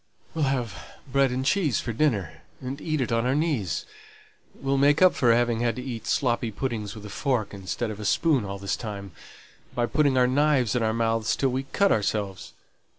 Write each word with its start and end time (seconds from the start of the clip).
"We'll 0.33 0.45
have 0.45 0.73
bread 1.07 1.29
and 1.29 1.45
cheese 1.45 1.79
for 1.79 1.93
dinner, 1.93 2.41
and 2.59 2.81
eat 2.81 3.01
it 3.01 3.11
on 3.11 3.27
our 3.27 3.35
knees; 3.35 3.85
we'll 4.55 4.79
make 4.79 4.99
up 4.99 5.13
for 5.13 5.31
having 5.31 5.59
had 5.59 5.75
to 5.75 5.83
eat 5.83 6.07
sloppy 6.07 6.49
puddings 6.49 6.95
with 6.95 7.05
a 7.05 7.09
fork 7.11 7.53
instead 7.53 7.91
of 7.91 7.99
a 7.99 8.05
spoon 8.05 8.43
all 8.43 8.57
this 8.57 8.75
time, 8.75 9.11
by 9.75 9.85
putting 9.85 10.17
our 10.17 10.25
knives 10.25 10.73
in 10.75 10.81
our 10.81 10.91
mouths 10.91 11.35
till 11.35 11.49
we 11.49 11.65
cut 11.71 11.91
ourselves. 11.91 12.53